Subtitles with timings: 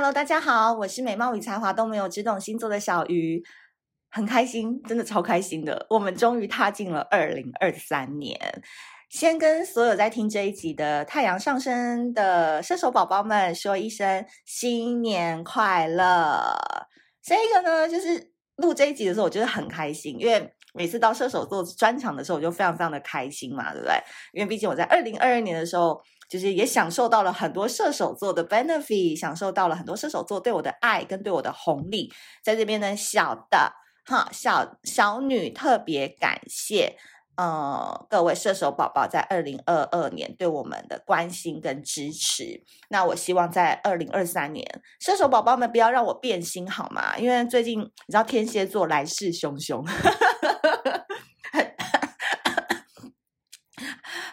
[0.00, 3.44] Hello，大家好，我是美貌与才华都没有，只懂星座的小鱼，
[4.10, 5.86] 很开心，真的超开心的。
[5.90, 8.40] 我们终于踏进了二零二三年，
[9.10, 16.58] 先跟所有在听这一集的太阳上升的射手宝宝们说一声新年快乐。
[17.22, 23.94] 这个呢，就是录这一集的时候，我觉得很开心，因为每次到射手座专场的时候，我就非常非常的开心嘛，对不对？
[24.32, 26.02] 因为毕竟我在二零二二年的时候。
[26.30, 32.12] 就是也享受到了很多射手座的 benefit，享受到了很多射手座对我的爱跟对我的红利，
[32.44, 33.72] 在这边呢，小的
[34.04, 36.96] 哈小小女特别感谢，
[37.36, 42.62] 呃，各位射手宝宝在二零二二年对我们的关心跟支持。
[42.90, 44.64] 那我希望在二零二三年，
[45.00, 47.18] 射手宝宝们不要让我变心好吗？
[47.18, 49.84] 因为最近你知道天蝎座来势汹汹。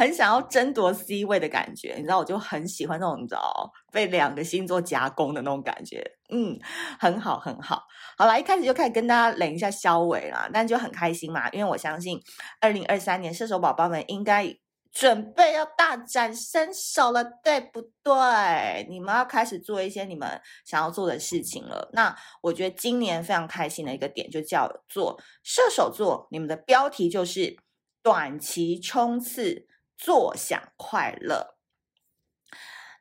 [0.00, 6.58] 很想要争夺 C 位的感觉，你知道，我就很喜欢那种你知道被两个星座夹攻的那种感觉，嗯，
[6.98, 7.82] 很好很好。
[8.16, 12.18] 好啦，一开始就开始跟大家冷一下消尾啦，但就很开心嘛，因为我相信
[12.62, 14.56] 二零二三年射手宝宝们应该
[14.90, 18.86] 准备要大展身手了，对不对？
[18.88, 21.90] 你们要开始做一些你们想要做的事情了。
[21.92, 27.54] 那我觉得今年非常开心的一个点就叫做射手座，你们的标题就是
[28.02, 29.66] 短期冲刺。
[30.00, 31.58] 坐享快乐。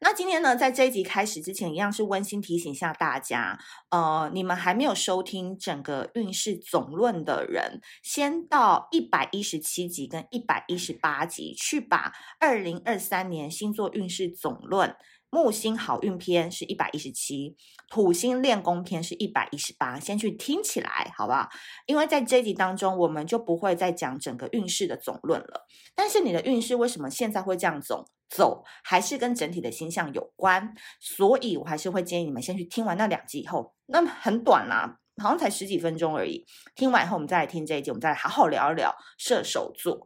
[0.01, 14.95] 那今天呢，在这一集开始之前，一样是温馨提醒一下大家，呃，你们还没有收听整个运势总论的人，先到一百一十七集跟一百一十八集去把二零二三年星座运势总论。
[15.31, 17.55] 木星好运篇是一百一十七，
[17.89, 21.47] 土星练功篇是一百一十八，先去听起来，好不好？
[21.85, 25.65] 因为在这一集当中，我们就不会再讲整个运势的总论了。
[25.95, 28.05] 但是你的运势为什么现在会这样走？
[28.29, 36.45] 走还是跟整体的星象有关，所以我还是会建议你们先去听完那两集以后，那很短啦，好像才十几分钟而已。
[36.75, 40.05] 听完以后，我们再来听这一集，我们再来好好聊一聊射手座。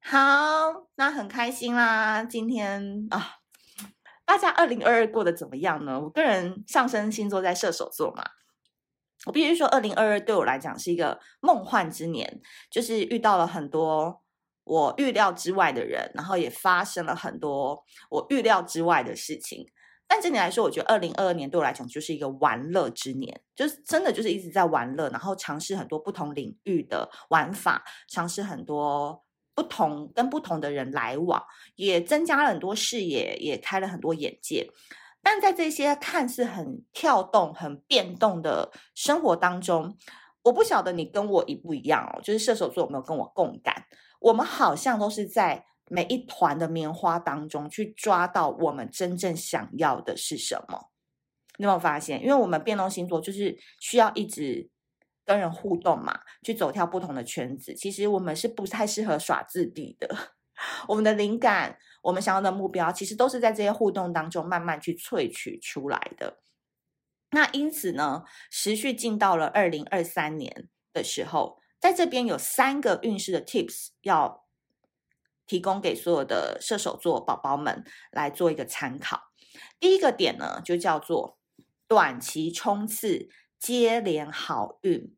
[0.00, 0.18] 好，
[0.96, 3.41] 那很开心啦，今天啊。
[4.24, 6.00] 大家二零二二过得怎么样呢？
[6.00, 8.24] 我个人上升星座在射手座嘛，
[9.26, 12.40] 我必须说，二零二二对我来讲是一个梦幻之年，
[12.70, 14.22] 就是遇到了很多
[14.64, 19.66] 我预料之外的人，然后也发生了很多我预料之外的事情。
[20.06, 29.24] 但整体来说，我觉得二零二二年对我来讲就是一个玩乐之年，就是真的就是一直在玩乐，然后尝试很多不同领域的玩法，尝试很多。
[29.62, 31.40] 不同跟不同的人来往，
[31.76, 34.68] 也增加了很多视野，也开了很多眼界。
[35.22, 39.96] 但在这些看似很跳动、很变动的生活当中，
[40.42, 43.84] 我不晓得你跟我一不一样哦，就是射手座有没有跟我共感？
[44.20, 50.90] 我们好像都是在每一团的棉花当中去抓到我们真正想要的是什么。
[51.58, 52.20] 你有没有发现？
[52.20, 54.71] 因为我们变动星座就是需要一直。
[55.24, 60.34] 跟人互动嘛，去走跳不同的圈子，其实我们是不太适合耍自闭的。
[60.86, 66.38] 我们的灵感，我们想要的目标，其实都是在这些互动当中慢慢去萃取出来的。
[67.30, 74.46] 那因此呢，持续进到了二零二三年的时候，在这边有三个运势的 tips 要
[75.46, 79.32] 提供给所有的射手座宝宝们来做一个参考。
[79.80, 81.38] 第一个点呢，就叫做
[81.88, 83.28] 短期冲刺。
[83.62, 85.14] 接连好运，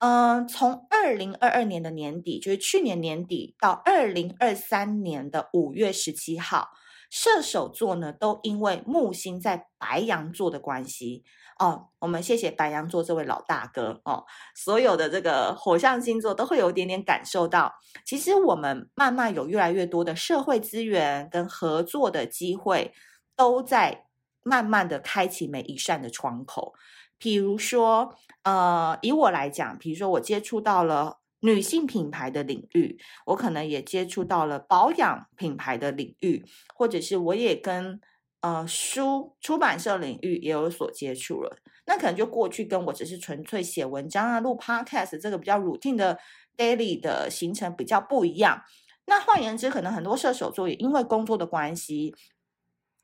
[0.00, 6.68] 嗯、从二零二二年的年底，就是去年年底到二零二三年的五月十七号，
[7.10, 11.24] 射手座呢都因为木星在白羊座的关系。
[11.58, 14.24] 哦，我们谢谢白羊座这位老大哥哦，
[14.54, 17.72] 所有的这个火象星座都会有一点点感受到，
[18.04, 22.92] 其实我们慢慢有越来越多的社会资源跟合作的机会，
[23.36, 24.06] 都在
[24.42, 26.74] 慢慢的开启每一扇的窗口。
[27.18, 28.14] 比如说，
[28.44, 38.00] 呃，以我来讲，比如说我接触到了女性品牌的领域，我可能也接触到了保养品牌的领域，或者是我也跟
[38.40, 41.58] 呃书出版社领域也有所接触了。
[41.86, 46.18] 那可能就过去跟我只是纯粹写文章啊、录 podcast 这个比较 routine 的
[46.56, 48.62] daily 的行程比较不一样。
[49.06, 52.14] 那换言之，可能很多射手座也因为工作的关系，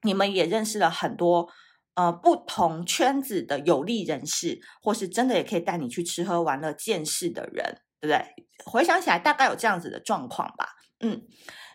[0.06, 1.50] 你们也认识了很多。
[1.98, 8.22] 呃，不同圈子的有利人士，或是真的也可以带你去吃喝玩乐、见识的人，对不对？
[8.66, 10.74] 回想起来，大概有这样子的状况吧。
[11.00, 11.22] 嗯，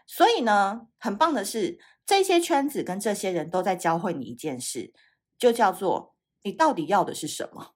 [0.06, 4.94] 所以呢，很棒的是，这些圈子跟这些人都在教会你一件事，
[5.40, 6.14] 就叫做
[6.44, 7.74] 你到底要的是什么。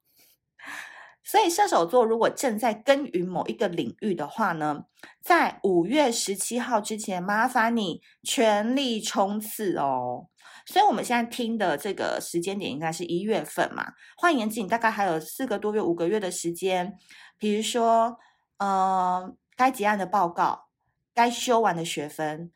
[1.25, 4.83] 所以射手座如果正在耕耘某一个领域的话呢，
[5.23, 10.27] 在五月十七号之前，麻烦你全力冲刺哦。
[10.65, 16.97] 所以我们现在听的这个时间点应该是一月份嘛，换言之，你大概还有四个多月、五个月的时间。
[17.38, 18.17] 比如说，
[18.57, 20.67] 呃，该结案的报告、
[21.13, 22.51] 该修完的学分、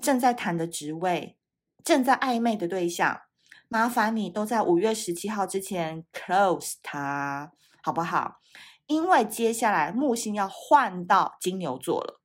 [0.00, 1.36] 正在谈的职位、
[1.82, 3.20] 正在暧昧的对象，
[3.68, 7.52] 麻烦你都在五月十七号之前 close 它。
[7.80, 8.40] 好不好？
[8.86, 12.17] 因为接下来木星要换到金牛座了，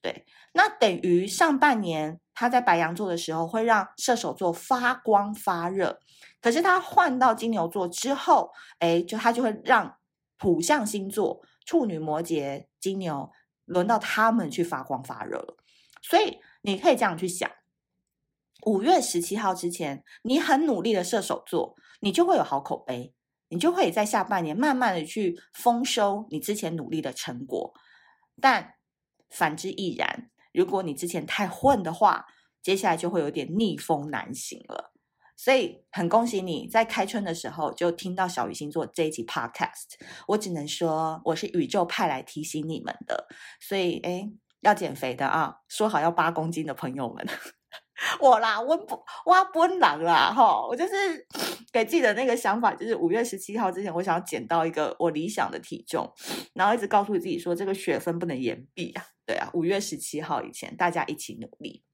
[0.00, 6.00] 对，那等于上半年他在白羊座的时候会让射手座发光发热，
[6.40, 9.98] 可是他换到金牛座之后，哎，就他就会让
[10.38, 13.30] 土象星座处女、摩羯、金牛
[13.64, 15.56] 轮到他们去发光发热了。
[16.02, 17.50] 所以你可以这样去想：
[18.66, 23.14] 五月十七号之前，你很努力的射手座，你就会有好口碑。
[23.50, 27.72] 你就会在下半年慢慢的去丰收你之前努力的成果，
[28.42, 28.74] 但
[29.30, 30.30] 反之亦然。
[30.52, 32.26] 如果你之前太混的话，
[32.62, 34.92] 接下来就会有点逆风难行了。
[35.36, 39.94] 所以很恭喜你在开春的时候就听到小鱼星座这一集 Podcast，
[40.26, 43.28] 我只能说我是宇宙派来提醒你们的。
[43.60, 44.32] 所以诶，
[44.62, 47.24] 要减肥的啊，说好要八公斤的朋友们。
[48.20, 50.66] 我啦，温不挖温囊啦，哈！
[50.66, 50.92] 我就是
[51.72, 56.08] 给自己的那个想法，就是五月十七号之前，我想要减到一个我理想的体重，
[56.54, 61.84] 然后一直告诉自己说，这个学分不能延毕啊，对啊，五月十七号以前，大家一起努力。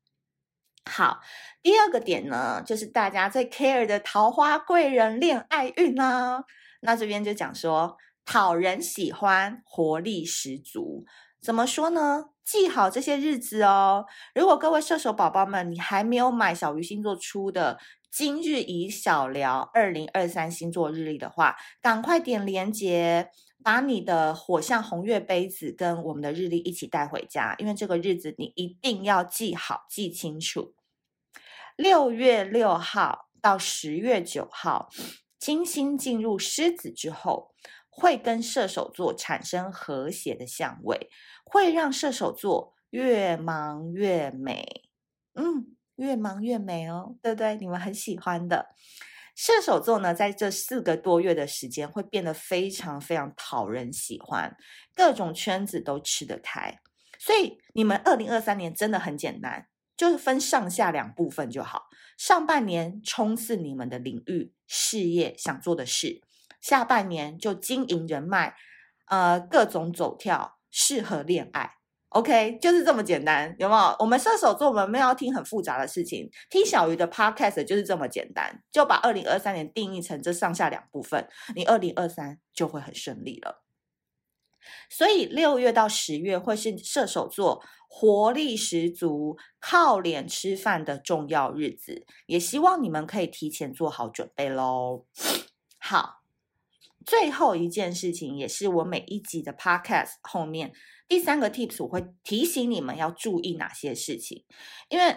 [0.88, 1.18] 好，
[1.64, 6.44] 第二个点呢，就是大家最 care 的桃花贵人恋爱运啊，
[6.82, 11.04] 那这边就讲说，讨人喜欢，活力十足。
[11.42, 12.26] 怎么说呢？
[12.44, 14.06] 记好这些日子哦。
[14.32, 17.80] 如果各位射手宝宝们，你还没有买小鱼星座出的
[18.12, 23.30] 《今日宜小聊二零二三星座日历》的话，赶快点链接，
[23.64, 30.74] 把你的火象红月杯子跟我们的日历一起带回家，因为这个日子你一定要记好、记清楚。
[31.74, 34.90] 六月六号到十月九号，
[35.38, 37.54] 金星进入狮子之后，
[37.88, 41.08] 会跟射手座产生和谐的相位。
[41.46, 44.82] 会让射手座越忙越美，
[45.34, 47.56] 嗯，越忙越美哦，对不对？
[47.56, 48.74] 你们很喜欢的
[49.34, 54.56] 射手座呢，在这四个多月的时间会变得非常非常讨人喜欢，
[54.94, 56.80] 各种圈子都吃得开。
[57.18, 61.86] 所以你们二零二三年真的很简单，就是分上下两部分就好。
[62.16, 66.20] 上半年冲刺你们的领域、事业、想做的事；
[66.60, 68.54] 下半年就经营人脉，
[69.06, 70.58] 呃，各种走跳。
[70.76, 71.76] 适合恋爱
[72.14, 73.96] ，OK，就是这么简单，有没有？
[73.98, 83.64] 我们射手座，我们没有要听很复杂的事情，听小鱼的 Podcast 就是这么简单，就把二零二三年定义成这上下两部分，你二零二三就会很顺利了。
[84.88, 95.04] 所以六月到十月会是射手座活力十足、靠脸吃饭的重要日子，也希望你们可以提前做好准备喽。
[95.78, 96.20] 好。
[97.06, 100.72] 最后一件事情，也是我每一集的 podcast 后面
[101.06, 104.44] 第三个 tips，我会提醒你们要注意哪些事情。
[104.88, 105.16] 因为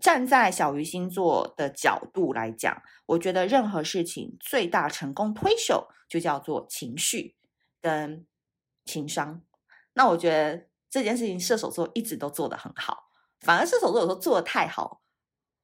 [0.00, 7.36] 站在小鱼星座的角度来讲，我觉得任何事情最大成功推手就叫做情绪
[7.80, 8.26] 跟
[8.84, 9.42] 情商。
[9.94, 13.08] 那我觉得这件事情射手座一直都做得很好，
[13.40, 15.02] 反而射手座有时候做得太好，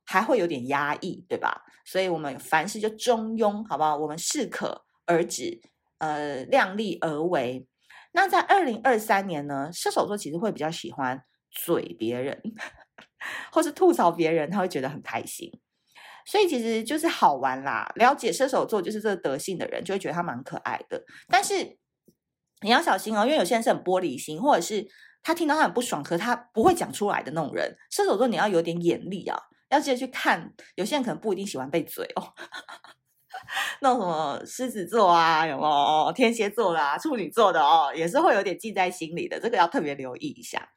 [0.05, 1.65] 还会有点压抑，对吧？
[1.85, 3.97] 所以我们凡事就中庸，好不好？
[3.97, 4.85] 我们适可。
[5.09, 5.61] 而止，
[5.99, 7.65] 呃，量力而为。
[8.16, 12.40] 那在二零二三年呢，射手座其实会比较喜欢嘴别人，
[13.52, 15.52] 或是吐槽别人，他会觉得很开心。
[16.25, 17.92] 所以其实就是好玩啦。
[17.96, 21.04] 了解射手座就是这个德性的人，就会觉得他蛮可爱的。
[21.28, 21.76] 但是
[22.62, 24.87] 你要小心哦，因为有些人是很玻璃心，或者是
[25.23, 27.76] 他听到他很不爽，可他不会讲出来的那种人。
[27.90, 30.54] 射手座你要有点眼力啊，要记得去看。
[30.76, 32.32] 有些人可能不一定喜欢被嘴哦。
[33.81, 35.62] 那什么狮子座啊，有没
[36.07, 40.71] 有天蝎座的啊，处女座的哦，也是会有点记在心里的，这个要特别留意一下。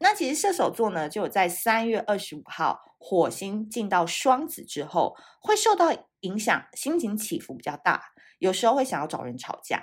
[0.00, 5.88] 那其实射手座呢，就在三月二十五号火星进到双子之后，会受到
[6.20, 8.02] 影响，心情起伏比较大，
[8.38, 9.82] 有时候会想要找人吵架。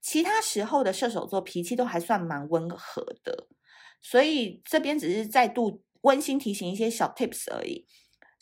[0.00, 3.48] 其他时候的射手座脾气都还算蛮温和的，
[4.02, 7.86] 所以这边只是再度温馨提醒一些小 tips 而已。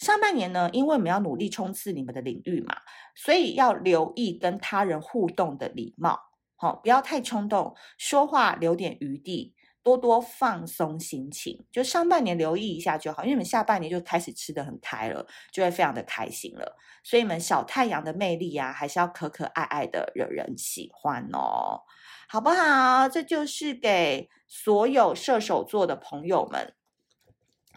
[0.02, 2.74] 上半年呢，因为我们要努力冲刺你们的领域嘛，
[3.14, 6.18] 所以要留意跟他人互动的礼貌，
[6.56, 16.76] 好，不要太冲动，说话留点余地，多多放松心情，就上半年留意一下就好，因为你们下半年就开始吃得很开了，就会非常的开心了。
[17.04, 21.82] 所以你们小太阳的魅力啊，还是要可可爱爱的，惹人喜欢哦，
[22.28, 23.08] 好不好？
[23.08, 26.74] 这就是给所有射手座的朋友们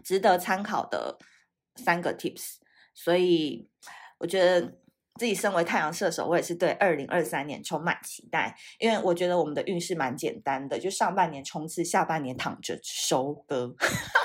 [0.03, 1.20] 值得参考的
[1.75, 2.55] 三个 tips。
[2.94, 3.67] 所以
[4.17, 4.77] 我觉得。
[5.17, 13.74] 自己身为太阳射手，我也是对二零二三年充满期待，因为我觉得我们的运势蛮简单的，就上半年冲刺，下半年躺着收割。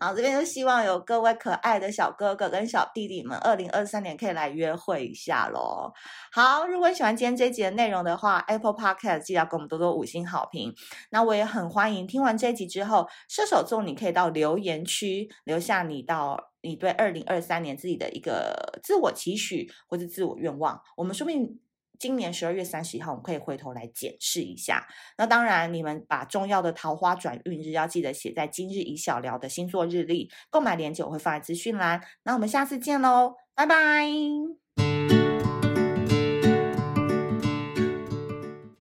[0.00, 5.92] 好，这边就希望有各位可爱的小哥哥跟小弟弟们，二零二三年可以来约会一下喽。
[6.32, 10.74] 好，如果你喜欢今天这一集的内容的话，Apple Podcast 记得要给我们多多五星好评。
[11.10, 16.48] 那我也很欢迎听完这一集之后，射手座你可以到留言区留下你到。
[16.60, 21.60] 你对二零二三年自己的一个自我期许或者自我愿望，我们说不定
[21.98, 24.86] 今年十二月三十一号，我们可以回头来检视一下。
[25.16, 32.00] 那当然，你们把重要的桃花转运日要记得写在今日已小聊的星座日历，购买链接我会放在资讯栏。
[32.22, 34.97] 那我们下次见喽，拜拜。